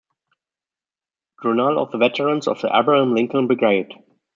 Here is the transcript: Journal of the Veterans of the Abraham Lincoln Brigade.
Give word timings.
Journal 1.43 1.77
of 1.77 1.91
the 1.91 1.99
Veterans 1.99 2.47
of 2.47 2.59
the 2.59 2.75
Abraham 2.75 3.13
Lincoln 3.13 3.45
Brigade. 3.45 3.93